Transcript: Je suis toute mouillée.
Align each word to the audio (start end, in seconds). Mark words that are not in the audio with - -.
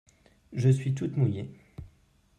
Je 0.51 0.69
suis 0.71 0.95
toute 0.95 1.15
mouillée. 1.15 1.51